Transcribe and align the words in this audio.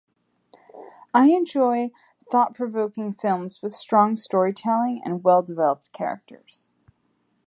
I 1.13 1.27
enjoy 1.27 1.91
thought-provoking 2.31 3.13
films 3.13 3.61
with 3.61 3.75
strong 3.75 4.15
storytelling 4.15 4.99
and 5.05 5.23
well-developed 5.23 5.93
characters. 5.93 6.71